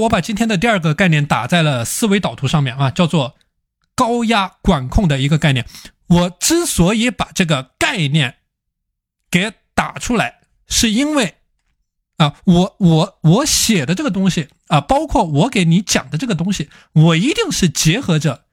[0.00, 3.36] 我把今天的第二个概念打在了思维导图上面啊，叫做
[3.94, 5.66] 高压管控的一个概念。
[6.06, 8.36] 我之所以把这个概念
[9.30, 11.36] 给打出来，是因为
[12.16, 18.44] 啊，我我我写的这个东西啊，包括我给你讲的这个东西，我一定是结合着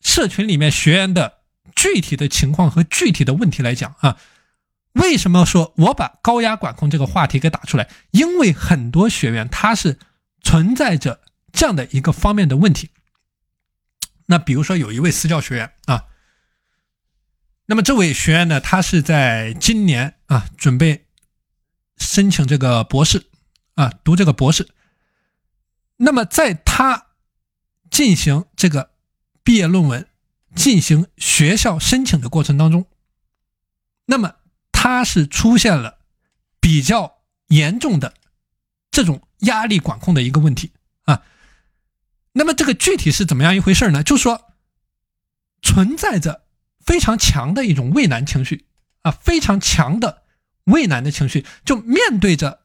[0.00, 1.38] 社群里面学员的
[1.74, 4.16] 具体的情况和具体的问题来讲啊。
[4.94, 7.88] 为什么说我把高压管控这个话题给打出来？
[8.12, 9.98] 因为很多学员他是
[10.40, 11.20] 存在着
[11.52, 12.90] 这样的一个方面的问题。
[14.26, 16.06] 那比如说有一位私教学员啊，
[17.66, 21.06] 那么这位学员呢，他是在今年啊准备
[21.96, 23.26] 申请这个博士
[23.74, 24.68] 啊，读这个博士。
[25.96, 27.08] 那么在他
[27.90, 28.92] 进行这个
[29.42, 30.06] 毕业论文、
[30.54, 32.86] 进行学校申请的过程当中，
[34.06, 34.36] 那么。
[34.84, 35.96] 他是出现了
[36.60, 38.12] 比较严重的
[38.90, 40.72] 这种压力管控的一个问题
[41.04, 41.22] 啊，
[42.32, 44.02] 那么这个具体是怎么样一回事呢？
[44.02, 44.52] 就是说
[45.62, 46.44] 存在着
[46.84, 48.66] 非常强的一种畏难情绪
[49.00, 50.24] 啊，非常强的
[50.64, 52.60] 畏难的情绪，就面对着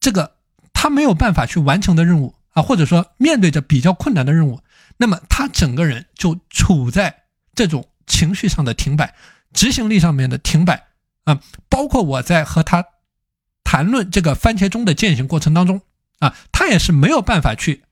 [0.00, 0.38] 这个
[0.72, 4.60] 他没有办法去完成的任务啊，或者说面对着比较困难的任务，
[4.96, 9.14] 那么他整个人就处在这种情绪上的停摆，
[9.52, 10.84] 执行力上面的停摆。
[11.26, 12.86] 啊，包括我在和他
[13.62, 15.82] 谈论这个番茄钟的践行过程当中，
[16.20, 17.82] 啊，他也是没有办法去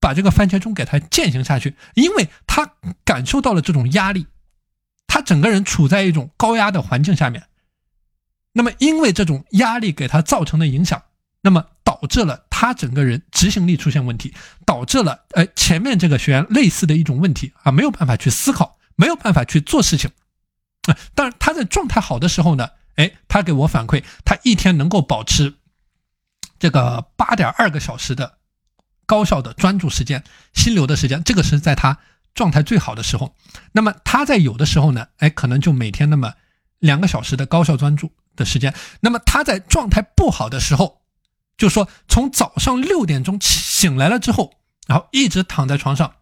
[0.00, 4.28] 把这个番茄钟给他践行下去，因为他感受到了这种压力，
[5.08, 7.48] 他整个人处在一种高压的环境下面，
[8.52, 11.02] 那么因为这种压力给他造成的影响，
[11.42, 14.32] 那么导致了他整个人执行力出现问题，
[14.64, 20.08] 导致了呃前面这个学员类似的一种问题啊，没有办法去思考，没有办法去做事情。
[21.14, 25.54] 当然，他在状态好的时候呢，哎，他给我反馈，他一天能够保持
[26.58, 28.38] 这个八点二个小时的
[29.06, 31.98] 高效的专注时间、心流的时间，这个是在他
[32.34, 33.34] 状态最好的时候。
[33.72, 36.34] 那么他在有的时候呢，哎，可能就每天那么
[36.78, 38.74] 两个小时的高效专注的时间。
[39.00, 41.02] 那么他在状态不好的时候，
[41.56, 44.52] 就说从早上六点钟醒来了之后，
[44.86, 46.14] 然后一直躺在床上，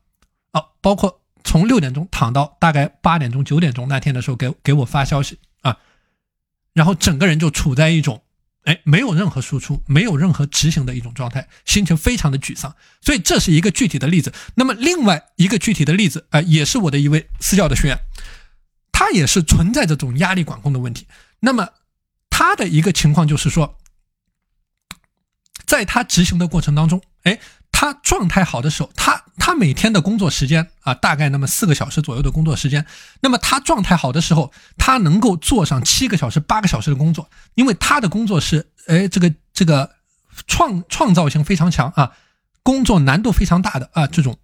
[0.53, 1.21] 啊，包括。
[1.46, 5.78] 从六点钟躺到大概八点钟、九点钟那天的时候，给给我发消息啊，
[6.74, 8.24] 然后整个人就处在一种
[8.64, 12.74] 哎没有任何输出、没有任何执行的一种状态，心情非常的沮丧。
[13.00, 14.34] 所以这是一个具体的例子。
[14.56, 17.96] 那么另外一个具体的例子啊，也是我的一位私教的学员，
[18.90, 21.06] 他也是存在这种压力管控的问题。
[21.40, 21.68] 那么
[22.28, 23.78] 他的一个情况就是说，
[25.64, 27.38] 在他执行的过程当中，哎。
[27.78, 32.87] 他状态好的时候，他他每天的工作时间啊，大概那么四个小时左右的工作时间。
[33.20, 39.91] 那么他状态好的时候，他能够做上七个小时、八个小时的工作，因为他的工作是，哎，这个这个
[40.47, 42.12] 创创造性非常强啊，
[42.62, 44.38] 工作难度非常大的啊，这种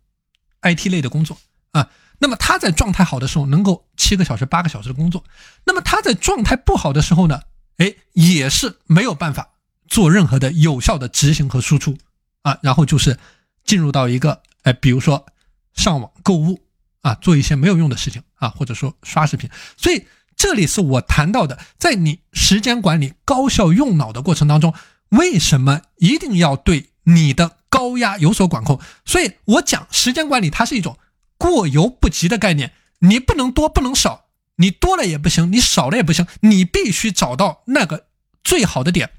[0.60, 1.38] IT 类的工作
[1.70, 1.88] 啊。
[2.19, 5.25] 那么他在状态好的时候，能够七个小时、八个小时的工作。
[5.64, 7.41] 那么他在状态不好的时候呢，
[7.78, 9.53] 哎，也是没有办法
[9.88, 11.97] 做任何的有效的执行和输出。
[12.42, 13.19] 啊，然后就是
[13.64, 15.26] 进入到一个，哎，比如说
[15.75, 16.62] 上网购物
[17.00, 19.50] 啊，做一些没有用的事情啊，或者说刷视频。
[19.76, 24.75] 所以这里是我谈到的，在你时间管理、高效用脑的过程当中，
[25.10, 28.81] 为什么一定要对你的高压有所管控？
[29.04, 30.98] 所以我讲时间管理，它是一种
[31.38, 34.26] 过犹不及的概念，你不能多，不能少，
[34.56, 38.06] 你多了也不行，你少了也不行，你必须找到那个
[38.42, 39.10] 最好的点，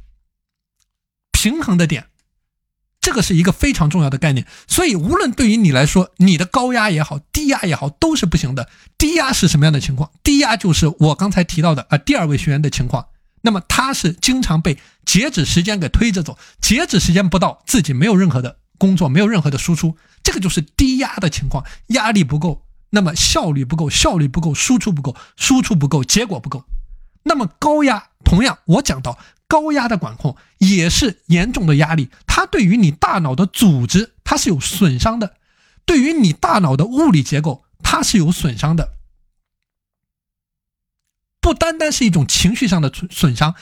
[1.32, 2.08] 平衡的点。
[3.04, 8.70] 这个是一个非常重要的概念，所以无论对于你来说，你的高压也好，低压也好，都是不行的。
[8.98, 10.10] 低压是什么样的情况？
[10.24, 13.08] 低压就是我刚才提到的啊，第二位学员的情况。
[13.42, 26.64] 那么他是经常被截止时间给推着走，截止时间不到，自己没有任何的工作，没有任何的输出，这个就是低压的情况，压力不够，那么效率不够，效率不够，输出不够，输出不够，结果不够。
[27.24, 29.20] 那么高压，同样我讲到。
[29.54, 35.36] 高压的管控也是严重的压力，它对于你大脑的组织它是有损伤的，
[35.86, 38.94] 对于你大脑的物理结构它是有损伤的，
[41.40, 43.54] 不单单是一种情绪上的损损伤，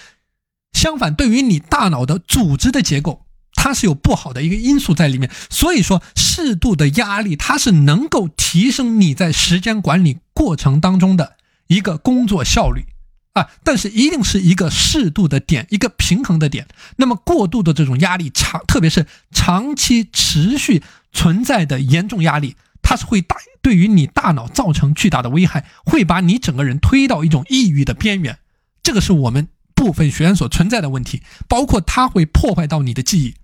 [0.71, 5.29] 相反，对于你大脑的组织的结构，它是有不好的一个因素在里面。
[5.49, 11.35] 所以说，适度的压力它是能够提升你在时间管理过程当中的
[11.67, 12.85] 一个工作效率。
[13.33, 16.68] 啊，但是一定是一个适度的点，一个平衡的点。
[16.98, 20.83] 那么过度的这种压力长，特别是长期持续
[21.13, 28.39] 存在的严重压力，它是会大对于你大脑造成巨大的危害，会把你整个人推到一种抑郁的边缘。
[28.83, 33.36] 这个是我们部分学员所存在的问题，包括它会破坏到你的记忆，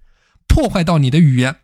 [0.47, 1.55] 破坏到你的语言，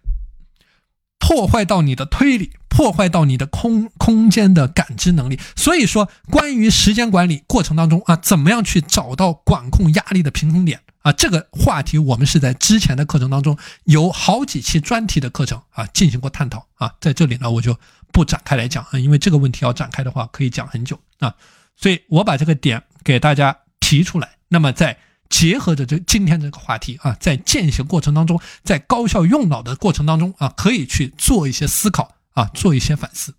[1.26, 5.40] 破坏到你的推理，破坏到你的空空间的感知能力。
[5.56, 11.14] 所以说，关于时间管理过程当中啊，怎么样去找到管控压力的平衡点啊？
[11.14, 17.80] 这个话题我们是在之前的课程当中有好几期专题的课程啊进行过探讨啊，在这里呢我就
[18.12, 21.34] 不展开来讲啊，因为这个问题要展开的话可以讲很久啊，
[21.78, 24.36] 所以我把这个点给大家提出来。
[24.50, 24.98] 那么在
[25.34, 33.34] 结合着这今天这个话题啊，在践行过程当中，在高效用脑的过程当中啊，可以去做一些思考啊，做一些反思。